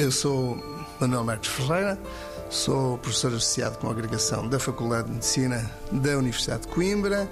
Eu 0.00 0.10
sou 0.10 0.56
Manuel 0.98 1.24
Marques 1.24 1.50
Ferreira, 1.50 2.00
sou 2.48 2.96
professor 2.96 3.34
associado 3.34 3.76
com 3.76 3.88
a 3.88 3.90
agregação 3.90 4.48
da 4.48 4.58
Faculdade 4.58 5.08
de 5.08 5.12
Medicina 5.12 5.70
da 5.92 6.16
Universidade 6.16 6.62
de 6.62 6.68
Coimbra 6.68 7.30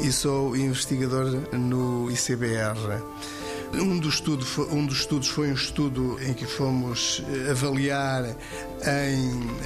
e 0.00 0.10
sou 0.10 0.56
investigador 0.56 1.26
no 1.52 2.10
ICBR. 2.10 3.00
Um 3.74 4.00
dos, 4.00 4.14
estudo, 4.14 4.44
um 4.72 4.84
dos 4.84 4.98
estudos 4.98 5.28
foi 5.28 5.52
um 5.52 5.54
estudo 5.54 6.18
em 6.20 6.34
que 6.34 6.46
fomos 6.46 7.22
eh, 7.28 7.52
avaliar 7.52 8.24
em, 8.24 9.59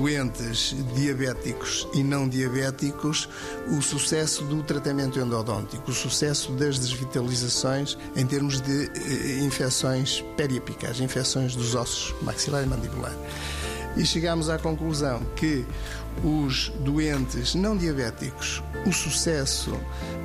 doentes 0.00 0.74
diabéticos 0.94 1.86
e 1.92 2.02
não 2.02 2.26
diabéticos 2.26 3.28
o 3.68 3.82
sucesso 3.82 4.42
do 4.44 4.62
tratamento 4.62 5.20
endodôntico, 5.20 5.90
o 5.90 5.94
sucesso 5.94 6.52
das 6.52 6.78
desvitalizações 6.78 7.98
em 8.16 8.26
termos 8.26 8.62
de 8.62 8.86
eh, 8.86 9.44
infecções 9.44 10.24
periapicais, 10.38 11.00
infecções 11.00 11.54
dos 11.54 11.74
ossos 11.74 12.14
maxilar 12.22 12.62
e 12.62 12.66
mandibular. 12.66 13.12
E 13.94 14.06
chegámos 14.06 14.48
à 14.48 14.58
conclusão 14.58 15.20
que 15.36 15.66
os 16.24 16.72
doentes 16.80 17.54
não 17.54 17.76
diabéticos, 17.76 18.62
o 18.86 18.92
sucesso 18.92 19.78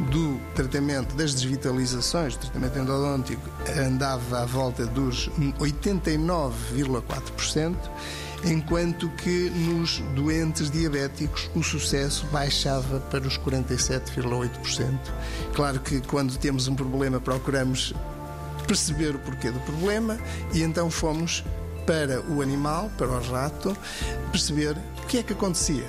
do 0.10 0.40
tratamento 0.56 1.14
das 1.16 1.34
desvitalizações, 1.34 2.38
do 2.38 2.42
tratamento 2.42 2.80
endodôntico, 2.80 3.50
andava 3.78 4.44
à 4.44 4.46
volta 4.46 4.86
dos 4.86 5.30
89,4%, 5.60 7.76
enquanto 8.46 9.10
que 9.10 9.50
nos 9.50 10.00
doentes 10.16 10.70
diabéticos 10.70 11.50
o 11.56 11.64
sucesso 11.64 12.26
baixava 12.28 13.00
para 13.00 13.28
os 13.28 13.38
47,8%. 13.38 14.98
Claro 15.54 15.80
que 15.80 16.02
quando 16.02 16.38
temos 16.38 16.68
um 16.68 16.76
problema 16.76 17.20
procuramos 17.20 17.94
perceber 18.68 19.16
o 19.16 19.20
porquê 19.20 19.52
do 19.52 19.60
problema 19.62 20.18
e 20.54 20.62
então 20.62 20.90
fomos 20.90 21.44
para 21.86 22.22
o 22.22 22.42
animal, 22.42 22.90
para 22.98 23.08
o 23.08 23.32
rato, 23.32 23.76
perceber 24.32 24.76
o 25.04 25.08
que 25.08 25.20
é 25.20 25.24
que 25.24 25.34
acontecia. 25.34 25.88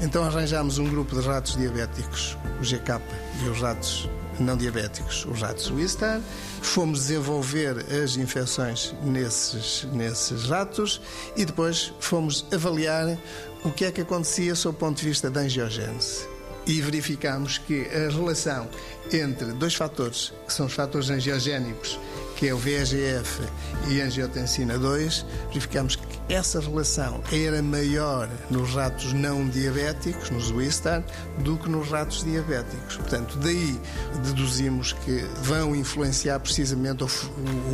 Então 0.00 0.22
arranjámos 0.22 0.78
um 0.78 0.88
grupo 0.88 1.20
de 1.20 1.26
ratos 1.26 1.56
diabéticos, 1.56 2.36
o 2.60 2.62
GK 2.62 3.00
e 3.44 3.48
os 3.48 3.60
ratos 3.60 4.08
não 4.40 4.56
diabéticos, 4.56 5.26
os 5.26 5.42
ratos 5.42 5.70
Wistar. 5.70 6.20
Fomos 6.62 7.00
desenvolver 7.00 7.84
as 8.02 8.16
infecções 8.16 8.94
nesses, 9.02 9.86
nesses 9.92 10.44
ratos 10.46 11.00
e 11.36 11.44
depois 11.44 11.92
fomos 12.00 12.46
avaliar 12.52 13.18
o 13.64 13.70
que 13.70 13.84
é 13.84 13.92
que 13.92 14.00
acontecia 14.00 14.54
sob 14.54 14.76
o 14.76 14.78
ponto 14.78 14.98
de 14.98 15.08
vista 15.08 15.30
da 15.30 15.40
angiogênese. 15.40 16.26
E 16.66 16.80
verificamos 16.80 17.58
que 17.58 17.86
a 17.88 18.10
relação 18.10 18.68
entre 19.12 19.52
dois 19.52 19.74
fatores, 19.74 20.32
que 20.46 20.52
são 20.52 20.66
os 20.66 20.72
fatores 20.74 21.08
angiogénicos 21.08 21.98
que 22.38 22.46
é 22.46 22.54
o 22.54 22.56
VEGF 22.56 23.42
e 23.88 24.00
angiotensina 24.00 24.78
2, 24.78 25.26
verificamos 25.48 25.96
que 25.96 26.06
essa 26.32 26.60
relação 26.60 27.20
era 27.32 27.60
maior 27.60 28.28
nos 28.48 28.74
ratos 28.74 29.12
não 29.12 29.48
diabéticos, 29.48 30.30
nos 30.30 30.52
Wistar, 30.52 31.02
do 31.38 31.56
que 31.56 31.68
nos 31.68 31.88
ratos 31.88 32.22
diabéticos. 32.22 32.96
Portanto, 32.96 33.36
daí 33.38 33.76
deduzimos 34.24 34.92
que 34.92 35.24
vão 35.42 35.74
influenciar 35.74 36.38
precisamente, 36.38 37.02
ou, 37.02 37.10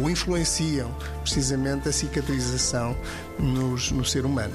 ou 0.01 0.09
influenciam 0.09 0.91
precisamente 1.21 1.91
a 1.91 1.93
cicatrização 1.93 2.97
nos, 3.39 3.91
no 3.91 4.03
ser 4.03 4.25
humano. 4.25 4.55